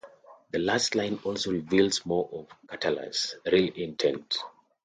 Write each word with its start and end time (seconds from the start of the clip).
The 0.49 0.57
last 0.57 0.95
line 0.95 1.19
also 1.25 1.51
reveals 1.51 2.07
more 2.07 2.27
of 2.33 2.47
Catullus' 2.67 3.35
real 3.51 3.71
intent. 3.75 4.35